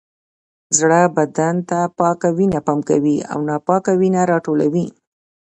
زړه 0.77 1.01
بدن 1.17 1.55
ته 1.69 1.79
پاکه 1.99 2.29
وینه 2.37 2.59
پمپ 2.67 2.83
کوي 2.89 3.17
او 3.31 3.39
ناپاکه 3.49 3.93
وینه 3.99 4.21
راټولوي 4.31 4.85